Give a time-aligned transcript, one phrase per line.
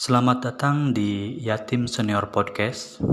[0.00, 3.04] Selamat datang di Yatim Senior Podcast,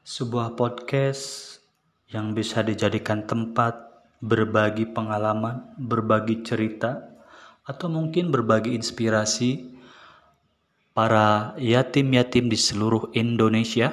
[0.00, 1.60] sebuah podcast
[2.08, 7.04] yang bisa dijadikan tempat berbagi pengalaman, berbagi cerita,
[7.68, 9.76] atau mungkin berbagi inspirasi
[10.96, 13.92] para yatim-yatim di seluruh Indonesia.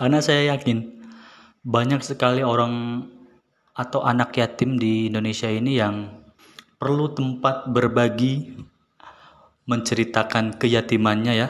[0.00, 0.80] Karena saya yakin
[1.60, 3.04] banyak sekali orang
[3.76, 6.24] atau anak yatim di Indonesia ini yang
[6.80, 8.64] perlu tempat berbagi
[9.64, 11.48] menceritakan keyatimannya ya?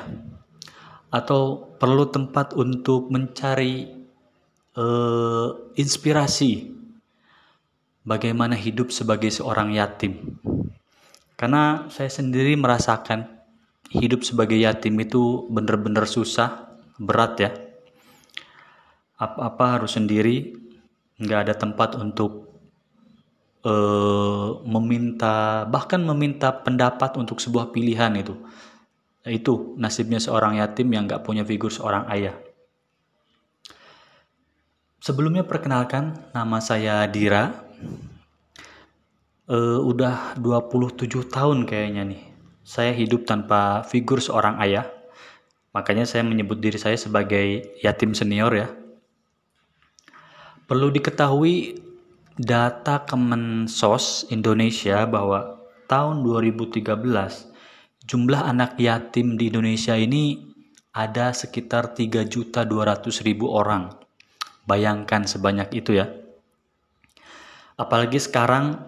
[1.11, 3.87] Atau perlu tempat untuk mencari
[4.75, 6.75] uh, inspirasi
[8.03, 10.39] bagaimana hidup sebagai seorang yatim?
[11.35, 13.27] Karena saya sendiri merasakan
[13.91, 17.51] hidup sebagai yatim itu benar-benar susah berat ya.
[19.19, 20.55] Apa-apa harus sendiri
[21.19, 22.54] nggak ada tempat untuk
[23.65, 28.37] uh, meminta bahkan meminta pendapat untuk sebuah pilihan itu.
[29.25, 32.37] Itu nasibnya seorang yatim yang nggak punya figur seorang ayah.
[35.01, 37.65] Sebelumnya perkenalkan nama saya Dira.
[39.45, 42.23] Uh, udah 27 tahun kayaknya nih
[42.65, 44.89] saya hidup tanpa figur seorang ayah.
[45.77, 48.69] Makanya saya menyebut diri saya sebagai yatim senior ya.
[50.65, 51.77] Perlu diketahui
[52.35, 56.83] data Kemensos Indonesia bahwa tahun 2013
[58.05, 60.51] jumlah anak yatim di Indonesia ini
[60.95, 62.71] ada sekitar 3.200.000
[63.47, 63.95] orang.
[64.67, 66.11] Bayangkan sebanyak itu ya.
[67.75, 68.79] Apalagi sekarang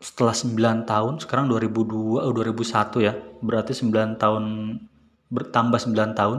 [0.00, 3.12] setelah 9 tahun, sekarang 2002 atau 2001 ya,
[3.44, 4.44] berarti 9 tahun
[5.28, 6.38] bertambah 9 tahun.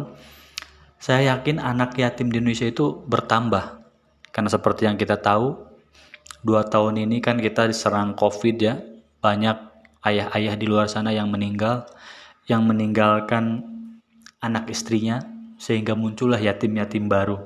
[0.98, 3.82] Saya yakin anak yatim di Indonesia itu bertambah.
[4.34, 5.71] Karena seperti yang kita tahu,
[6.42, 8.76] dua tahun ini kan kita diserang covid ya
[9.22, 9.58] banyak
[10.06, 11.86] ayah-ayah di luar sana yang meninggal
[12.50, 13.62] yang meninggalkan
[14.42, 15.22] anak istrinya
[15.62, 17.38] sehingga muncullah yatim-yatim baru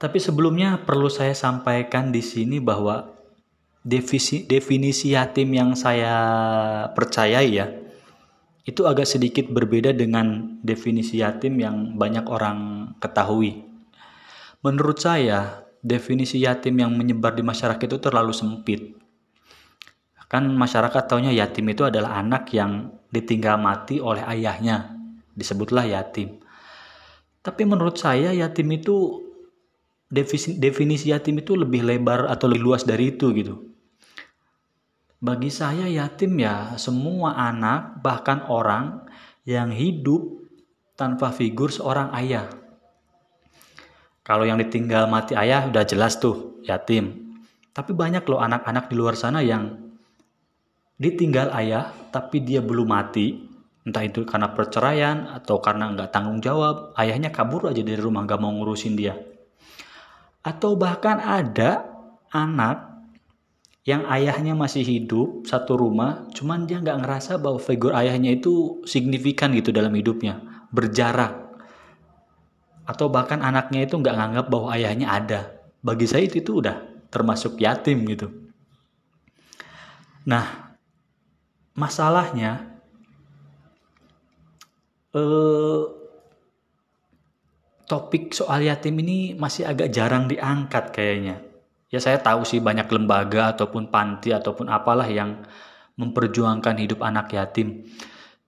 [0.00, 3.12] tapi sebelumnya perlu saya sampaikan di sini bahwa
[3.84, 6.16] definisi, definisi yatim yang saya
[6.96, 7.68] percayai ya
[8.64, 13.64] itu agak sedikit berbeda dengan definisi yatim yang banyak orang ketahui.
[14.60, 18.96] Menurut saya, definisi yatim yang menyebar di masyarakat itu terlalu sempit.
[20.30, 24.94] Kan masyarakat taunya yatim itu adalah anak yang ditinggal mati oleh ayahnya,
[25.34, 26.38] disebutlah yatim.
[27.40, 29.26] Tapi menurut saya yatim itu
[30.06, 33.58] definisi, yatim itu lebih lebar atau lebih luas dari itu gitu.
[35.20, 39.04] Bagi saya yatim ya semua anak bahkan orang
[39.44, 40.46] yang hidup
[40.96, 42.59] tanpa figur seorang ayah
[44.30, 47.34] kalau yang ditinggal mati ayah udah jelas tuh yatim.
[47.74, 49.74] Tapi banyak loh anak-anak di luar sana yang
[51.02, 53.50] ditinggal ayah tapi dia belum mati.
[53.82, 56.94] Entah itu karena perceraian atau karena nggak tanggung jawab.
[56.94, 59.18] Ayahnya kabur aja dari rumah nggak mau ngurusin dia.
[60.46, 61.90] Atau bahkan ada
[62.30, 62.86] anak
[63.82, 69.50] yang ayahnya masih hidup satu rumah, cuman dia nggak ngerasa bahwa figur ayahnya itu signifikan
[69.58, 70.38] gitu dalam hidupnya,
[70.70, 71.49] berjarak
[72.90, 75.40] atau bahkan anaknya itu nggak nganggap bahwa ayahnya ada.
[75.78, 78.26] Bagi saya itu, itu udah termasuk yatim gitu.
[80.26, 80.74] Nah,
[81.78, 82.66] masalahnya
[85.14, 85.82] eh,
[87.86, 91.46] topik soal yatim ini masih agak jarang diangkat kayaknya.
[91.90, 95.42] Ya saya tahu sih banyak lembaga ataupun panti ataupun apalah yang
[95.98, 97.86] memperjuangkan hidup anak yatim.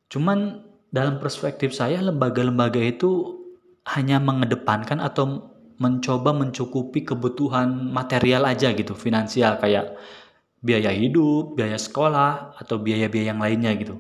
[0.07, 0.63] Cuman
[0.95, 3.42] dalam perspektif saya lembaga-lembaga itu
[3.83, 5.51] hanya mengedepankan atau
[5.83, 9.99] mencoba mencukupi kebutuhan material aja gitu, finansial kayak
[10.63, 13.99] biaya hidup, biaya sekolah, atau biaya-biaya yang lainnya gitu.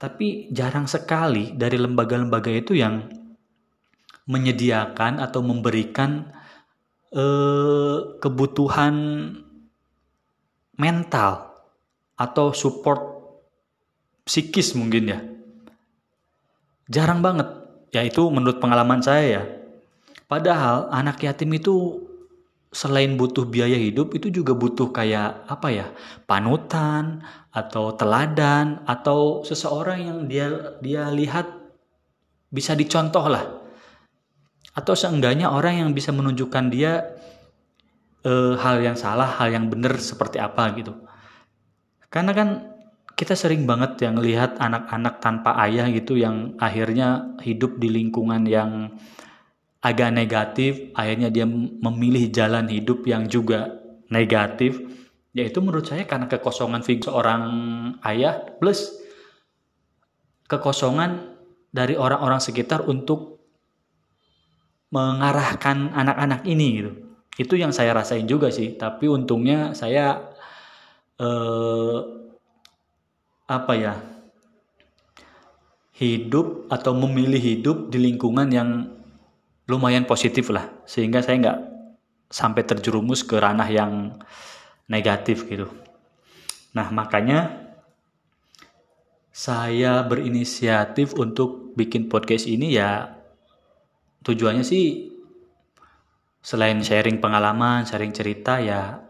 [0.00, 3.04] Tapi jarang sekali dari lembaga-lembaga itu yang
[4.24, 6.32] menyediakan atau memberikan
[7.12, 8.94] eh, kebutuhan
[10.80, 11.52] mental
[12.16, 13.00] atau support
[14.24, 15.20] psikis mungkin ya.
[16.88, 19.42] Jarang banget ya itu menurut pengalaman saya ya.
[20.30, 22.06] Padahal anak yatim itu
[22.70, 25.86] selain butuh biaya hidup itu juga butuh kayak apa ya
[26.30, 30.46] panutan atau teladan atau seseorang yang dia
[30.78, 31.50] dia lihat
[32.46, 33.42] bisa dicontoh lah
[34.70, 37.10] atau seenggaknya orang yang bisa menunjukkan dia
[38.22, 40.94] e, hal yang salah hal yang benar seperti apa gitu
[42.06, 42.69] karena kan
[43.20, 48.96] kita sering banget yang lihat anak-anak tanpa ayah gitu yang akhirnya hidup di lingkungan yang
[49.84, 51.44] agak negatif, akhirnya dia
[51.84, 53.76] memilih jalan hidup yang juga
[54.08, 54.80] negatif.
[55.36, 57.44] Yaitu menurut saya karena kekosongan figur seorang
[58.08, 58.88] ayah plus
[60.48, 61.36] kekosongan
[61.68, 63.36] dari orang-orang sekitar untuk
[64.96, 66.90] mengarahkan anak-anak ini gitu.
[67.36, 70.32] Itu yang saya rasain juga sih, tapi untungnya saya
[71.20, 72.19] eh,
[73.50, 73.94] apa ya?
[76.00, 78.88] hidup atau memilih hidup di lingkungan yang
[79.68, 81.58] lumayan positif lah sehingga saya nggak
[82.32, 84.16] sampai terjerumus ke ranah yang
[84.88, 85.68] negatif gitu.
[86.72, 87.68] Nah makanya
[89.28, 93.20] saya berinisiatif untuk bikin podcast ini ya
[94.24, 95.12] tujuannya sih
[96.40, 99.04] selain sharing pengalaman, sharing cerita ya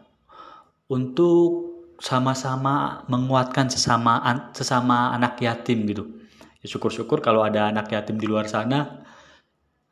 [0.91, 1.70] untuk
[2.01, 4.25] sama-sama menguatkan sesama
[4.57, 6.25] sesama anak yatim gitu.
[6.65, 9.05] Ya syukur-syukur kalau ada anak yatim di luar sana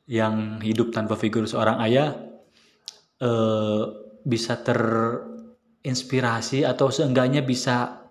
[0.08, 2.16] yang hidup tanpa figur seorang ayah
[3.20, 3.82] eh,
[4.24, 8.08] bisa terinspirasi atau seenggaknya bisa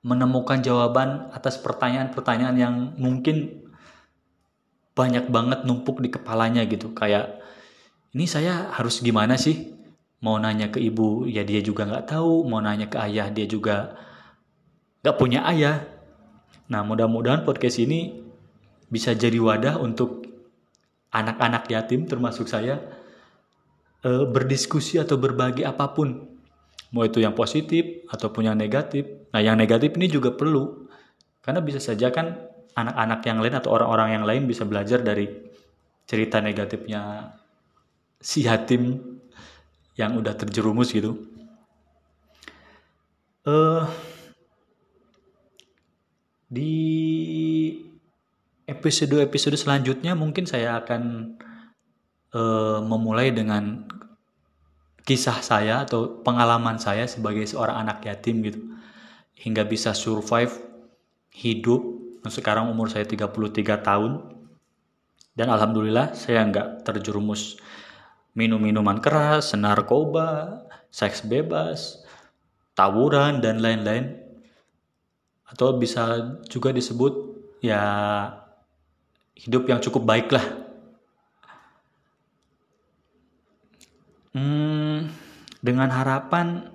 [0.00, 3.68] menemukan jawaban atas pertanyaan-pertanyaan yang mungkin
[4.96, 6.96] banyak banget numpuk di kepalanya gitu.
[6.96, 7.44] Kayak
[8.16, 9.77] ini saya harus gimana sih
[10.24, 13.94] mau nanya ke ibu ya dia juga nggak tahu mau nanya ke ayah dia juga
[15.02, 15.98] nggak punya ayah
[16.68, 18.20] Nah, mudah-mudahan podcast ini
[18.92, 20.28] bisa jadi wadah untuk
[21.12, 22.80] anak-anak yatim termasuk saya
[24.04, 26.28] eh, berdiskusi atau berbagi apa pun.
[26.92, 29.04] Mau itu yang positif ataupun yang negatif.
[29.32, 30.88] Nah, yang negatif ini juga perlu.
[31.40, 32.36] Karena bisa saja kan
[32.76, 35.28] anak-anak yang lain atau orang-orang yang lain bisa belajar dari
[36.08, 37.32] cerita negatifnya
[38.20, 38.96] si yatim
[39.98, 41.18] yang udah terjerumus gitu.
[43.42, 43.82] Uh,
[46.46, 46.74] di
[48.64, 51.34] episode-episode selanjutnya mungkin saya akan
[52.30, 53.90] uh, memulai dengan
[55.02, 58.60] kisah saya atau pengalaman saya sebagai seorang anak yatim gitu.
[59.34, 60.54] Hingga bisa survive
[61.34, 61.82] hidup.
[62.28, 63.34] Sekarang umur saya 33
[63.82, 64.12] tahun.
[65.32, 67.56] Dan alhamdulillah saya nggak terjerumus
[68.38, 70.62] minum minuman keras, narkoba,
[70.94, 72.06] seks bebas,
[72.78, 74.14] tawuran dan lain-lain
[75.42, 77.82] atau bisa juga disebut ya
[79.34, 80.46] hidup yang cukup baik lah.
[84.38, 85.10] Hmm,
[85.58, 86.70] dengan harapan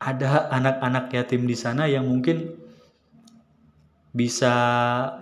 [0.00, 2.56] ada anak-anak yatim di sana yang mungkin
[4.14, 4.54] bisa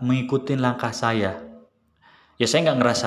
[0.04, 1.45] mengikuti langkah saya.
[2.36, 3.06] Ya saya nggak ngerasa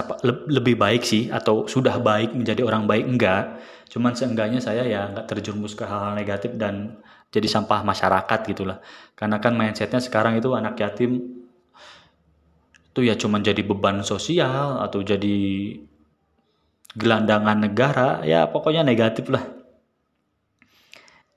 [0.49, 3.61] lebih baik sih atau sudah baik menjadi orang baik enggak.
[3.89, 6.97] Cuman seenggaknya saya ya nggak terjerumus ke hal-hal negatif dan
[7.29, 8.81] jadi sampah masyarakat gitulah
[9.13, 11.45] karena kan mindsetnya sekarang itu anak yatim
[12.89, 15.37] itu ya cuma jadi beban sosial atau jadi
[16.97, 19.45] gelandangan negara ya pokoknya negatif lah.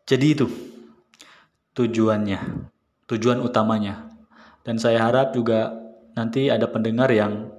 [0.08, 0.48] Jadi itu
[1.76, 2.40] tujuannya
[3.06, 4.08] tujuan utamanya.
[4.62, 5.74] Dan saya harap juga
[6.16, 7.50] nanti ada pendengar yang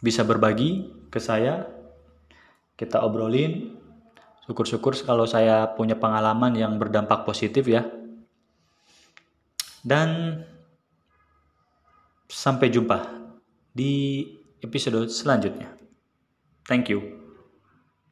[0.00, 1.68] bisa berbagi ke saya
[2.76, 3.76] kita obrolin
[4.46, 7.82] Syukur-syukur kalau saya punya pengalaman yang berdampak positif ya.
[9.82, 10.42] Dan
[12.30, 13.10] sampai jumpa
[13.74, 14.22] di
[14.62, 15.74] episode selanjutnya.
[16.66, 17.25] Thank you.